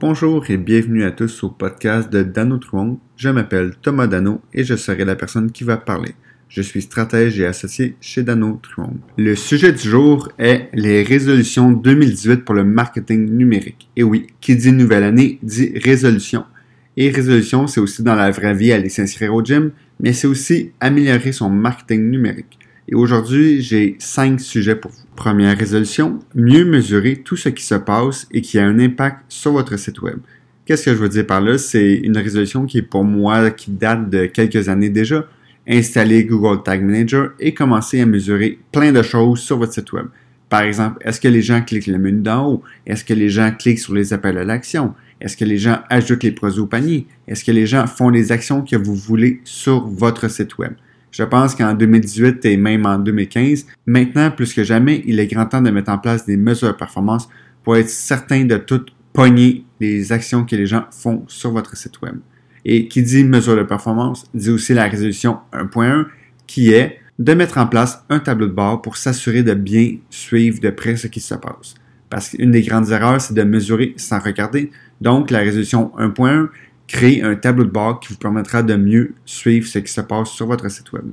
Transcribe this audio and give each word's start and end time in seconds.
Bonjour 0.00 0.48
et 0.48 0.56
bienvenue 0.56 1.02
à 1.02 1.10
tous 1.10 1.42
au 1.42 1.48
podcast 1.48 2.08
de 2.08 2.22
Dano 2.22 2.58
Truong. 2.58 2.98
Je 3.16 3.30
m'appelle 3.30 3.72
Thomas 3.82 4.06
Dano 4.06 4.40
et 4.54 4.62
je 4.62 4.76
serai 4.76 5.04
la 5.04 5.16
personne 5.16 5.50
qui 5.50 5.64
va 5.64 5.76
parler. 5.76 6.14
Je 6.48 6.62
suis 6.62 6.82
stratège 6.82 7.40
et 7.40 7.46
associé 7.46 7.96
chez 8.00 8.22
Dano 8.22 8.60
Truong. 8.62 8.94
Le 9.16 9.34
sujet 9.34 9.72
du 9.72 9.82
jour 9.82 10.30
est 10.38 10.68
les 10.72 11.02
résolutions 11.02 11.72
2018 11.72 12.44
pour 12.44 12.54
le 12.54 12.62
marketing 12.62 13.28
numérique. 13.28 13.90
Et 13.96 14.04
oui, 14.04 14.28
qui 14.40 14.54
dit 14.54 14.70
nouvelle 14.70 15.02
année 15.02 15.40
dit 15.42 15.72
résolution. 15.74 16.44
Et 16.96 17.10
résolution, 17.10 17.66
c'est 17.66 17.80
aussi 17.80 18.04
dans 18.04 18.14
la 18.14 18.30
vraie 18.30 18.54
vie 18.54 18.72
aller 18.72 18.90
s'inscrire 18.90 19.34
au 19.34 19.44
gym, 19.44 19.72
mais 19.98 20.12
c'est 20.12 20.28
aussi 20.28 20.70
améliorer 20.78 21.32
son 21.32 21.50
marketing 21.50 22.08
numérique. 22.08 22.56
Et 22.90 22.94
aujourd'hui, 22.94 23.60
j'ai 23.60 23.96
cinq 23.98 24.40
sujets 24.40 24.74
pour 24.74 24.90
vous. 24.90 24.96
Première 25.14 25.58
résolution, 25.58 26.20
mieux 26.34 26.64
mesurer 26.64 27.16
tout 27.16 27.36
ce 27.36 27.50
qui 27.50 27.62
se 27.62 27.74
passe 27.74 28.26
et 28.32 28.40
qui 28.40 28.58
a 28.58 28.64
un 28.64 28.78
impact 28.78 29.18
sur 29.28 29.52
votre 29.52 29.76
site 29.76 30.00
web. 30.00 30.18
Qu'est-ce 30.64 30.86
que 30.86 30.92
je 30.92 30.96
veux 30.96 31.08
dire 31.10 31.26
par 31.26 31.42
là? 31.42 31.58
C'est 31.58 31.94
une 31.96 32.16
résolution 32.16 32.64
qui 32.64 32.78
est 32.78 32.82
pour 32.82 33.04
moi, 33.04 33.50
qui 33.50 33.70
date 33.70 34.08
de 34.08 34.24
quelques 34.24 34.70
années 34.70 34.88
déjà. 34.88 35.26
Installer 35.68 36.24
Google 36.24 36.62
Tag 36.62 36.82
Manager 36.82 37.32
et 37.38 37.52
commencer 37.52 38.00
à 38.00 38.06
mesurer 38.06 38.58
plein 38.72 38.90
de 38.90 39.02
choses 39.02 39.40
sur 39.40 39.58
votre 39.58 39.74
site 39.74 39.92
web. 39.92 40.06
Par 40.48 40.62
exemple, 40.62 40.96
est-ce 41.02 41.20
que 41.20 41.28
les 41.28 41.42
gens 41.42 41.60
cliquent 41.60 41.88
le 41.88 41.98
menu 41.98 42.22
d'en 42.22 42.46
haut? 42.48 42.62
Est-ce 42.86 43.04
que 43.04 43.12
les 43.12 43.28
gens 43.28 43.52
cliquent 43.52 43.80
sur 43.80 43.92
les 43.92 44.14
appels 44.14 44.38
à 44.38 44.44
l'action? 44.44 44.94
Est-ce 45.20 45.36
que 45.36 45.44
les 45.44 45.58
gens 45.58 45.80
ajoutent 45.90 46.22
les 46.22 46.32
produits 46.32 46.60
au 46.60 46.66
panier? 46.66 47.06
Est-ce 47.26 47.44
que 47.44 47.52
les 47.52 47.66
gens 47.66 47.86
font 47.86 48.08
les 48.08 48.32
actions 48.32 48.62
que 48.62 48.76
vous 48.76 48.94
voulez 48.94 49.42
sur 49.44 49.86
votre 49.86 50.30
site 50.30 50.56
web? 50.56 50.72
Je 51.10 51.22
pense 51.24 51.54
qu'en 51.54 51.74
2018 51.74 52.44
et 52.44 52.56
même 52.56 52.86
en 52.86 52.98
2015, 52.98 53.66
maintenant 53.86 54.30
plus 54.30 54.52
que 54.52 54.62
jamais, 54.62 55.02
il 55.06 55.18
est 55.20 55.26
grand 55.26 55.46
temps 55.46 55.62
de 55.62 55.70
mettre 55.70 55.90
en 55.90 55.98
place 55.98 56.26
des 56.26 56.36
mesures 56.36 56.68
de 56.68 56.72
performance 56.72 57.28
pour 57.64 57.76
être 57.76 57.88
certain 57.88 58.44
de 58.44 58.56
tout 58.56 58.84
pogner 59.12 59.64
les 59.80 60.12
actions 60.12 60.44
que 60.44 60.54
les 60.56 60.66
gens 60.66 60.84
font 60.90 61.24
sur 61.26 61.50
votre 61.50 61.76
site 61.76 62.00
web. 62.02 62.16
Et 62.64 62.88
qui 62.88 63.02
dit 63.02 63.24
mesure 63.24 63.56
de 63.56 63.62
performance 63.62 64.26
dit 64.34 64.50
aussi 64.50 64.74
la 64.74 64.84
résolution 64.84 65.38
1.1 65.52 66.06
qui 66.46 66.72
est 66.72 67.00
de 67.18 67.34
mettre 67.34 67.58
en 67.58 67.66
place 67.66 68.04
un 68.10 68.20
tableau 68.20 68.46
de 68.46 68.52
bord 68.52 68.80
pour 68.82 68.96
s'assurer 68.96 69.42
de 69.42 69.54
bien 69.54 69.96
suivre 70.10 70.60
de 70.60 70.70
près 70.70 70.96
ce 70.96 71.06
qui 71.08 71.20
se 71.20 71.34
passe. 71.34 71.74
Parce 72.10 72.30
qu'une 72.30 72.52
des 72.52 72.62
grandes 72.62 72.90
erreurs, 72.90 73.20
c'est 73.20 73.34
de 73.34 73.42
mesurer 73.42 73.94
sans 73.96 74.18
regarder. 74.18 74.70
Donc, 75.00 75.30
la 75.30 75.40
résolution 75.40 75.92
1.1 75.98 76.48
créer 76.88 77.22
un 77.22 77.36
tableau 77.36 77.64
de 77.64 77.70
bord 77.70 78.00
qui 78.00 78.12
vous 78.12 78.18
permettra 78.18 78.62
de 78.62 78.74
mieux 78.74 79.14
suivre 79.24 79.66
ce 79.68 79.78
qui 79.78 79.92
se 79.92 80.00
passe 80.00 80.30
sur 80.30 80.46
votre 80.46 80.68
site 80.70 80.90
web. 80.92 81.04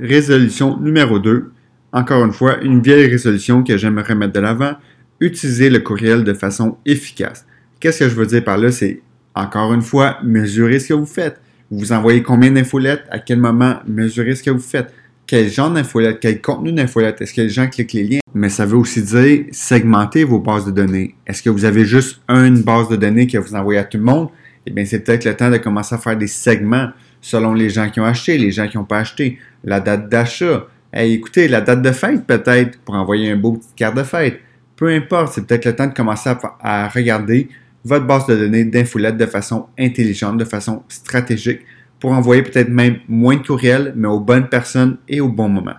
Résolution 0.00 0.80
numéro 0.80 1.18
2. 1.18 1.52
Encore 1.92 2.24
une 2.24 2.32
fois, 2.32 2.60
une 2.62 2.80
vieille 2.80 3.06
résolution 3.06 3.62
que 3.62 3.76
j'aimerais 3.76 4.14
mettre 4.14 4.32
de 4.32 4.40
l'avant. 4.40 4.72
Utiliser 5.20 5.70
le 5.70 5.78
courriel 5.80 6.24
de 6.24 6.32
façon 6.32 6.78
efficace. 6.86 7.46
Qu'est-ce 7.78 8.00
que 8.00 8.08
je 8.08 8.14
veux 8.14 8.26
dire 8.26 8.42
par 8.42 8.56
là? 8.56 8.72
C'est, 8.72 9.02
encore 9.34 9.72
une 9.74 9.82
fois, 9.82 10.16
mesurer 10.24 10.80
ce 10.80 10.88
que 10.88 10.94
vous 10.94 11.06
faites. 11.06 11.40
Vous 11.70 11.92
envoyez 11.92 12.22
combien 12.22 12.50
d'infolettes, 12.50 13.04
à 13.10 13.18
quel 13.18 13.38
moment, 13.38 13.76
mesurer 13.86 14.34
ce 14.34 14.42
que 14.42 14.50
vous 14.50 14.58
faites. 14.58 14.92
Quel 15.26 15.48
genre 15.48 15.70
d'infolettes, 15.70 16.18
quel 16.20 16.40
contenu 16.40 16.72
d'infolettes, 16.72 17.20
est-ce 17.20 17.32
que 17.32 17.42
les 17.42 17.48
gens 17.48 17.68
cliquent 17.68 17.92
les 17.92 18.04
liens? 18.04 18.20
Mais 18.34 18.48
ça 18.48 18.66
veut 18.66 18.76
aussi 18.76 19.02
dire 19.02 19.44
segmenter 19.52 20.24
vos 20.24 20.40
bases 20.40 20.66
de 20.66 20.70
données. 20.70 21.14
Est-ce 21.26 21.42
que 21.42 21.50
vous 21.50 21.64
avez 21.64 21.84
juste 21.84 22.20
une 22.28 22.62
base 22.62 22.88
de 22.88 22.96
données 22.96 23.26
que 23.26 23.38
vous 23.38 23.54
envoyez 23.54 23.78
à 23.78 23.84
tout 23.84 23.98
le 23.98 24.04
monde? 24.04 24.28
Eh 24.66 24.70
bien, 24.70 24.84
c'est 24.84 25.00
peut-être 25.00 25.24
le 25.24 25.34
temps 25.34 25.50
de 25.50 25.56
commencer 25.56 25.94
à 25.94 25.98
faire 25.98 26.16
des 26.16 26.26
segments 26.26 26.90
selon 27.20 27.54
les 27.54 27.70
gens 27.70 27.88
qui 27.88 28.00
ont 28.00 28.04
acheté, 28.04 28.38
les 28.38 28.50
gens 28.50 28.68
qui 28.68 28.76
n'ont 28.76 28.84
pas 28.84 28.98
acheté, 28.98 29.38
la 29.64 29.80
date 29.80 30.08
d'achat. 30.08 30.66
Hey, 30.92 31.14
écoutez, 31.14 31.48
la 31.48 31.60
date 31.60 31.82
de 31.82 31.92
fête 31.92 32.26
peut-être 32.26 32.78
pour 32.80 32.94
envoyer 32.94 33.30
un 33.30 33.36
beau 33.36 33.52
petit 33.52 33.74
carte 33.76 33.96
de 33.96 34.02
fête. 34.02 34.40
Peu 34.76 34.88
importe, 34.88 35.34
c'est 35.34 35.46
peut-être 35.46 35.64
le 35.64 35.74
temps 35.74 35.86
de 35.86 35.94
commencer 35.94 36.30
à, 36.60 36.88
regarder 36.88 37.48
votre 37.84 38.06
base 38.06 38.26
de 38.26 38.36
données 38.36 38.64
d'infolettes 38.64 39.16
de 39.16 39.26
façon 39.26 39.66
intelligente, 39.78 40.38
de 40.38 40.44
façon 40.44 40.82
stratégique, 40.88 41.60
pour 41.98 42.12
envoyer 42.12 42.42
peut-être 42.42 42.68
même 42.68 42.98
moins 43.08 43.36
de 43.36 43.46
courriels, 43.46 43.92
mais 43.96 44.08
aux 44.08 44.20
bonnes 44.20 44.48
personnes 44.48 44.98
et 45.08 45.20
au 45.20 45.28
bon 45.28 45.48
moment. 45.48 45.76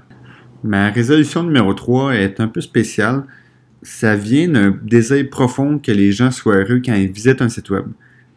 Ma 0.63 0.89
résolution 0.89 1.43
numéro 1.43 1.73
3 1.73 2.15
est 2.15 2.39
un 2.39 2.47
peu 2.47 2.61
spéciale. 2.61 3.23
Ça 3.81 4.15
vient 4.15 4.47
d'un 4.47 4.77
désir 4.81 5.29
profond 5.29 5.77
que 5.79 5.91
les 5.91 6.13
gens 6.13 6.31
soient 6.31 6.55
heureux 6.55 6.81
quand 6.83 6.93
ils 6.93 7.11
visitent 7.11 7.41
un 7.41 7.49
site 7.49 7.69
web. 7.69 7.85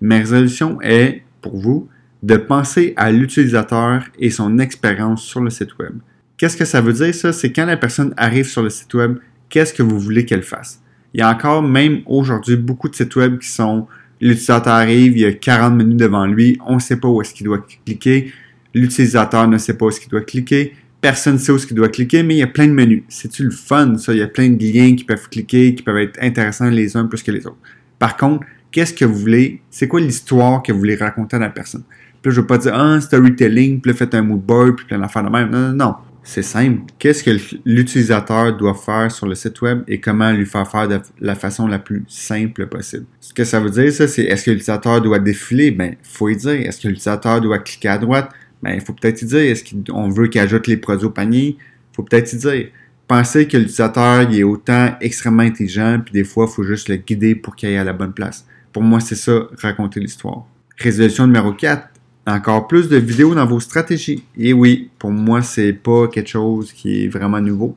Ma 0.00 0.18
résolution 0.18 0.80
est, 0.82 1.22
pour 1.40 1.56
vous, 1.56 1.88
de 2.22 2.36
penser 2.36 2.92
à 2.96 3.12
l'utilisateur 3.12 4.04
et 4.18 4.30
son 4.30 4.58
expérience 4.58 5.22
sur 5.22 5.40
le 5.40 5.50
site 5.50 5.78
web. 5.78 5.92
Qu'est-ce 6.36 6.56
que 6.56 6.64
ça 6.64 6.80
veut 6.80 6.92
dire 6.92 7.14
ça? 7.14 7.32
C'est 7.32 7.52
quand 7.52 7.66
la 7.66 7.76
personne 7.76 8.12
arrive 8.16 8.46
sur 8.46 8.62
le 8.62 8.70
site 8.70 8.92
web, 8.94 9.18
qu'est-ce 9.48 9.72
que 9.72 9.82
vous 9.82 9.98
voulez 9.98 10.24
qu'elle 10.24 10.42
fasse? 10.42 10.82
Il 11.14 11.20
y 11.20 11.22
a 11.22 11.30
encore, 11.30 11.62
même 11.62 12.00
aujourd'hui, 12.06 12.56
beaucoup 12.56 12.88
de 12.88 12.94
sites 12.94 13.16
web 13.16 13.38
qui 13.38 13.48
sont 13.48 13.86
l'utilisateur 14.20 14.72
arrive, 14.72 15.16
il 15.16 15.20
y 15.20 15.24
a 15.24 15.32
40 15.32 15.74
menus 15.74 15.96
devant 15.96 16.26
lui, 16.26 16.58
on 16.66 16.74
ne 16.74 16.80
sait 16.80 16.96
pas 16.96 17.08
où 17.08 17.20
est-ce 17.20 17.34
qu'il 17.34 17.46
doit 17.46 17.64
cliquer, 17.84 18.32
l'utilisateur 18.74 19.46
ne 19.48 19.58
sait 19.58 19.76
pas 19.76 19.86
où 19.86 19.88
est-ce 19.88 20.00
qu'il 20.00 20.10
doit 20.10 20.22
cliquer, 20.22 20.74
personne 21.00 21.34
ne 21.34 21.38
sait 21.38 21.52
où 21.52 21.56
est-ce 21.56 21.66
qu'il 21.66 21.76
doit 21.76 21.88
cliquer, 21.88 22.22
mais 22.22 22.34
il 22.34 22.38
y 22.38 22.42
a 22.42 22.46
plein 22.46 22.66
de 22.66 22.72
menus. 22.72 23.04
C'est-tu 23.08 23.44
le 23.44 23.50
fun, 23.50 23.96
ça? 23.98 24.12
Il 24.12 24.18
y 24.18 24.22
a 24.22 24.28
plein 24.28 24.48
de 24.48 24.64
liens 24.64 24.94
qui 24.96 25.04
peuvent 25.04 25.28
cliquer, 25.28 25.74
qui 25.74 25.82
peuvent 25.82 25.98
être 25.98 26.18
intéressants 26.22 26.70
les 26.70 26.96
uns 26.96 27.06
plus 27.06 27.22
que 27.22 27.30
les 27.30 27.46
autres. 27.46 27.58
Par 27.98 28.16
contre, 28.16 28.46
qu'est-ce 28.76 28.92
que 28.92 29.06
vous 29.06 29.14
voulez, 29.14 29.62
c'est 29.70 29.88
quoi 29.88 30.00
l'histoire 30.00 30.62
que 30.62 30.70
vous 30.70 30.80
voulez 30.80 30.96
raconter 30.96 31.36
à 31.36 31.38
la 31.38 31.48
personne? 31.48 31.82
Puis 32.20 32.30
là, 32.30 32.34
je 32.34 32.40
veux 32.42 32.46
pas 32.46 32.58
dire, 32.58 32.74
ah, 32.74 33.00
storytelling, 33.00 33.80
puis 33.80 33.90
là, 33.90 33.96
faites 33.96 34.14
un 34.14 34.20
mood 34.20 34.42
board, 34.42 34.76
puis 34.76 34.84
plein 34.84 34.98
d'affaires 34.98 35.24
de 35.24 35.30
même. 35.30 35.48
Non, 35.48 35.68
non, 35.68 35.72
non. 35.72 35.94
C'est 36.22 36.42
simple. 36.42 36.82
Qu'est-ce 36.98 37.24
que 37.24 37.30
l'utilisateur 37.64 38.54
doit 38.54 38.74
faire 38.74 39.10
sur 39.10 39.26
le 39.26 39.34
site 39.34 39.62
web 39.62 39.82
et 39.88 39.98
comment 39.98 40.30
lui 40.30 40.44
faire 40.44 40.70
faire 40.70 40.88
de 40.88 41.00
la 41.20 41.34
façon 41.34 41.66
la 41.66 41.78
plus 41.78 42.04
simple 42.06 42.66
possible? 42.66 43.06
Ce 43.18 43.32
que 43.32 43.44
ça 43.44 43.60
veut 43.60 43.70
dire, 43.70 43.90
ça, 43.90 44.08
c'est 44.08 44.24
est-ce 44.24 44.44
que 44.44 44.50
l'utilisateur 44.50 45.00
doit 45.00 45.20
défiler? 45.20 45.70
Ben, 45.70 45.96
faut 46.02 46.28
y 46.28 46.36
dire. 46.36 46.50
Est-ce 46.50 46.78
que 46.78 46.88
l'utilisateur 46.88 47.40
doit 47.40 47.60
cliquer 47.60 47.88
à 47.88 47.96
droite? 47.96 48.28
Ben, 48.62 48.74
il 48.74 48.82
faut 48.82 48.92
peut-être 48.92 49.22
y 49.22 49.24
dire. 49.24 49.38
Est-ce 49.52 49.64
qu'on 49.90 50.10
veut 50.10 50.26
qu'il 50.26 50.42
ajoute 50.42 50.66
les 50.66 50.76
produits 50.76 51.06
au 51.06 51.10
panier? 51.10 51.56
faut 51.94 52.02
peut-être 52.02 52.30
y 52.30 52.36
dire. 52.36 52.66
Pensez 53.08 53.48
que 53.48 53.56
l'utilisateur, 53.56 54.30
il 54.30 54.40
est 54.40 54.42
autant 54.42 54.96
extrêmement 55.00 55.44
intelligent, 55.44 55.98
puis 56.04 56.12
des 56.12 56.24
fois, 56.24 56.46
il 56.46 56.54
faut 56.54 56.64
juste 56.64 56.90
le 56.90 56.96
guider 56.96 57.34
pour 57.34 57.56
qu'il 57.56 57.70
aille 57.70 57.78
à 57.78 57.84
la 57.84 57.94
bonne 57.94 58.12
place. 58.12 58.44
Pour 58.72 58.82
moi, 58.82 59.00
c'est 59.00 59.14
ça, 59.14 59.48
raconter 59.60 60.00
l'histoire. 60.00 60.44
Résolution 60.78 61.26
numéro 61.26 61.52
4. 61.52 61.88
Encore 62.26 62.66
plus 62.66 62.88
de 62.88 62.96
vidéos 62.96 63.34
dans 63.34 63.46
vos 63.46 63.60
stratégies. 63.60 64.24
Et 64.36 64.52
oui, 64.52 64.90
pour 64.98 65.10
moi, 65.10 65.42
c'est 65.42 65.72
pas 65.72 66.08
quelque 66.08 66.28
chose 66.28 66.72
qui 66.72 67.04
est 67.04 67.08
vraiment 67.08 67.40
nouveau. 67.40 67.76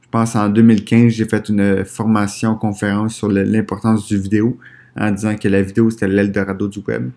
Je 0.00 0.08
pense 0.18 0.34
en 0.34 0.48
2015, 0.48 1.12
j'ai 1.12 1.24
fait 1.24 1.48
une 1.48 1.84
formation 1.84 2.56
conférence 2.56 3.14
sur 3.14 3.28
l'importance 3.28 4.08
du 4.08 4.18
vidéo 4.18 4.58
en 4.98 5.12
disant 5.12 5.36
que 5.36 5.46
la 5.46 5.62
vidéo 5.62 5.88
c'était 5.90 6.08
l'Eldorado 6.08 6.66
du 6.66 6.80
web. 6.80 7.10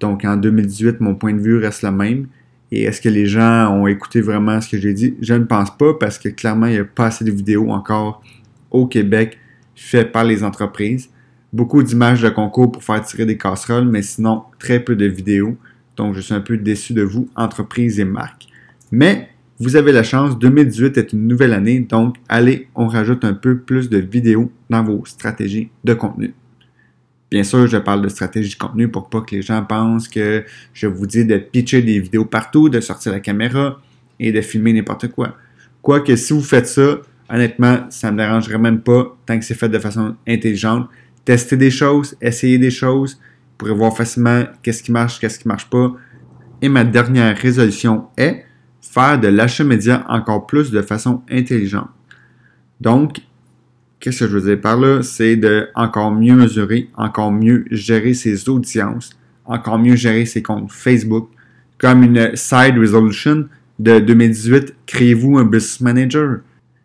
Donc 0.00 0.26
en 0.26 0.36
2018, 0.36 1.00
mon 1.00 1.14
point 1.14 1.32
de 1.32 1.40
vue 1.40 1.56
reste 1.56 1.82
le 1.82 1.90
même. 1.90 2.26
Et 2.70 2.82
est-ce 2.82 3.00
que 3.00 3.08
les 3.08 3.26
gens 3.26 3.72
ont 3.72 3.86
écouté 3.86 4.20
vraiment 4.20 4.60
ce 4.60 4.68
que 4.68 4.78
j'ai 4.78 4.92
dit? 4.92 5.14
Je 5.22 5.32
ne 5.32 5.44
pense 5.44 5.74
pas 5.74 5.94
parce 5.94 6.18
que 6.18 6.28
clairement, 6.28 6.66
il 6.66 6.72
n'y 6.72 6.78
a 6.78 6.84
pas 6.84 7.06
assez 7.06 7.24
de 7.24 7.30
vidéos 7.30 7.70
encore 7.70 8.22
au 8.70 8.86
Québec 8.86 9.38
faites 9.74 10.12
par 10.12 10.24
les 10.24 10.44
entreprises 10.44 11.08
beaucoup 11.54 11.84
d'images 11.84 12.20
de 12.20 12.28
concours 12.30 12.72
pour 12.72 12.82
faire 12.82 13.02
tirer 13.04 13.26
des 13.26 13.38
casseroles, 13.38 13.86
mais 13.86 14.02
sinon 14.02 14.42
très 14.58 14.80
peu 14.80 14.96
de 14.96 15.06
vidéos. 15.06 15.56
Donc 15.96 16.14
je 16.16 16.20
suis 16.20 16.34
un 16.34 16.40
peu 16.40 16.56
déçu 16.56 16.92
de 16.94 17.02
vous, 17.02 17.28
entreprise 17.36 18.00
et 18.00 18.04
marque. 18.04 18.48
Mais 18.90 19.28
vous 19.60 19.76
avez 19.76 19.92
la 19.92 20.02
chance, 20.02 20.36
2018 20.36 20.98
est 20.98 21.12
une 21.12 21.28
nouvelle 21.28 21.52
année, 21.52 21.78
donc 21.78 22.16
allez, 22.28 22.66
on 22.74 22.88
rajoute 22.88 23.24
un 23.24 23.34
peu 23.34 23.56
plus 23.58 23.88
de 23.88 23.98
vidéos 23.98 24.50
dans 24.68 24.82
vos 24.82 25.04
stratégies 25.06 25.70
de 25.84 25.94
contenu. 25.94 26.34
Bien 27.30 27.44
sûr, 27.44 27.68
je 27.68 27.76
parle 27.76 28.02
de 28.02 28.08
stratégie 28.08 28.52
de 28.52 28.58
contenu 28.58 28.88
pour 28.88 29.08
pas 29.08 29.20
que 29.20 29.36
les 29.36 29.42
gens 29.42 29.64
pensent 29.64 30.08
que 30.08 30.44
je 30.72 30.88
vous 30.88 31.06
dis 31.06 31.24
de 31.24 31.36
pitcher 31.36 31.82
des 31.82 32.00
vidéos 32.00 32.24
partout, 32.24 32.68
de 32.68 32.80
sortir 32.80 33.12
la 33.12 33.20
caméra 33.20 33.80
et 34.18 34.32
de 34.32 34.40
filmer 34.40 34.72
n'importe 34.72 35.06
quoi. 35.08 35.36
Quoique 35.82 36.16
si 36.16 36.32
vous 36.32 36.42
faites 36.42 36.66
ça, 36.66 36.98
honnêtement, 37.30 37.86
ça 37.90 38.08
ne 38.08 38.16
me 38.16 38.22
dérangerait 38.22 38.58
même 38.58 38.80
pas 38.80 39.16
tant 39.24 39.38
que 39.38 39.44
c'est 39.44 39.54
fait 39.54 39.68
de 39.68 39.78
façon 39.78 40.16
intelligente 40.26 40.88
tester 41.24 41.56
des 41.56 41.70
choses, 41.70 42.16
essayer 42.20 42.58
des 42.58 42.70
choses, 42.70 43.20
pour 43.58 43.74
voir 43.74 43.96
facilement 43.96 44.44
qu'est-ce 44.62 44.82
qui 44.82 44.92
marche, 44.92 45.18
qu'est-ce 45.20 45.38
qui 45.38 45.48
marche 45.48 45.68
pas. 45.70 45.94
Et 46.60 46.68
ma 46.68 46.84
dernière 46.84 47.36
résolution 47.36 48.06
est 48.16 48.44
faire 48.80 49.18
de 49.18 49.28
l'achat 49.28 49.64
média 49.64 50.04
encore 50.08 50.46
plus 50.46 50.70
de 50.70 50.82
façon 50.82 51.22
intelligente. 51.30 51.88
Donc, 52.80 53.18
qu'est-ce 53.98 54.20
que 54.20 54.30
je 54.30 54.38
veux 54.38 54.54
dire 54.54 54.60
par 54.60 54.78
là? 54.78 55.02
C'est 55.02 55.36
de 55.36 55.68
encore 55.74 56.12
mieux 56.12 56.34
mesurer, 56.34 56.90
encore 56.96 57.32
mieux 57.32 57.64
gérer 57.70 58.14
ses 58.14 58.48
audiences, 58.48 59.10
encore 59.44 59.78
mieux 59.78 59.96
gérer 59.96 60.26
ses 60.26 60.42
comptes 60.42 60.70
Facebook. 60.70 61.28
Comme 61.78 62.02
une 62.02 62.36
side 62.36 62.78
resolution 62.78 63.48
de 63.78 63.98
2018, 63.98 64.74
créez-vous 64.86 65.38
un 65.38 65.44
business 65.44 65.80
manager? 65.80 66.38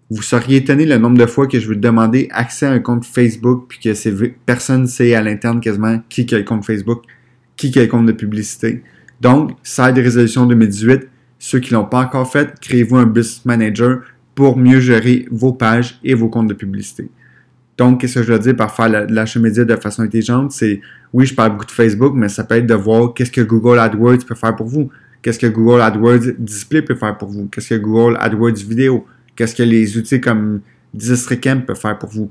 Vous 0.09 0.23
seriez 0.23 0.57
étonné 0.57 0.85
le 0.85 0.97
nombre 0.97 1.17
de 1.17 1.25
fois 1.25 1.47
que 1.47 1.59
je 1.59 1.69
vais 1.69 1.75
demander 1.75 2.27
accès 2.31 2.65
à 2.65 2.71
un 2.71 2.79
compte 2.79 3.05
Facebook 3.05 3.65
puis 3.67 3.79
que 3.79 4.25
personne 4.45 4.87
sait 4.87 5.13
à 5.13 5.21
l'interne 5.21 5.59
quasiment 5.59 6.01
qui 6.09 6.27
a 6.33 6.37
le 6.37 6.43
compte 6.43 6.65
Facebook, 6.65 7.03
qui 7.55 7.77
a 7.77 7.83
le 7.83 7.87
compte 7.87 8.07
de 8.07 8.11
publicité. 8.11 8.83
Donc, 9.21 9.51
side 9.63 9.97
résolution 9.97 10.45
2018, 10.45 11.07
ceux 11.37 11.59
qui 11.59 11.73
l'ont 11.73 11.85
pas 11.85 11.99
encore 11.99 12.31
fait, 12.31 12.59
créez-vous 12.59 12.97
un 12.97 13.05
business 13.05 13.45
manager 13.45 13.99
pour 14.33 14.57
mieux 14.57 14.79
gérer 14.79 15.27
vos 15.31 15.53
pages 15.53 15.99
et 16.03 16.13
vos 16.13 16.29
comptes 16.29 16.47
de 16.47 16.53
publicité. 16.53 17.09
Donc, 17.77 18.01
qu'est-ce 18.01 18.15
que 18.15 18.23
je 18.23 18.33
veux 18.33 18.39
dire 18.39 18.55
par 18.55 18.75
faire 18.75 18.89
l'achat 19.09 19.39
média 19.39 19.63
de 19.63 19.75
façon 19.75 20.01
intelligente? 20.01 20.51
C'est, 20.51 20.81
oui, 21.13 21.25
je 21.25 21.35
parle 21.35 21.51
beaucoup 21.51 21.65
de 21.65 21.71
Facebook, 21.71 22.13
mais 22.15 22.29
ça 22.29 22.43
peut 22.43 22.55
être 22.55 22.65
de 22.65 22.73
voir 22.73 23.13
qu'est-ce 23.13 23.31
que 23.31 23.41
Google 23.41 23.79
AdWords 23.79 24.25
peut 24.27 24.35
faire 24.35 24.55
pour 24.55 24.67
vous. 24.67 24.89
Qu'est-ce 25.21 25.39
que 25.39 25.47
Google 25.47 25.81
AdWords 25.81 26.33
Display 26.39 26.81
peut 26.81 26.95
faire 26.95 27.17
pour 27.17 27.29
vous. 27.29 27.47
Qu'est-ce 27.47 27.69
que 27.69 27.75
Google 27.75 28.17
AdWords 28.19 28.65
Vidéo. 28.67 29.05
Qu'est-ce 29.39 29.55
que 29.55 29.63
les 29.63 29.95
outils 29.95 30.19
comme 30.19 30.59
Districam 30.93 31.63
peuvent 31.63 31.79
faire 31.79 31.97
pour 31.97 32.09
vous. 32.09 32.29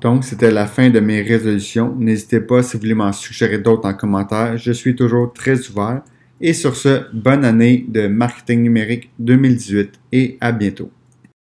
Donc, 0.00 0.24
c'était 0.24 0.50
la 0.50 0.66
fin 0.66 0.88
de 0.88 1.00
mes 1.00 1.20
résolutions. 1.20 1.94
N'hésitez 1.98 2.40
pas 2.40 2.62
si 2.62 2.78
vous 2.78 2.80
voulez 2.80 2.94
m'en 2.94 3.12
suggérer 3.12 3.58
d'autres 3.58 3.86
en 3.86 3.92
commentaire. 3.92 4.56
Je 4.56 4.72
suis 4.72 4.96
toujours 4.96 5.34
très 5.34 5.68
ouvert. 5.68 6.00
Et 6.40 6.54
sur 6.54 6.74
ce, 6.74 7.02
bonne 7.12 7.44
année 7.44 7.84
de 7.86 8.06
marketing 8.06 8.62
numérique 8.62 9.10
2018 9.18 10.00
et 10.12 10.38
à 10.40 10.50
bientôt. 10.50 10.90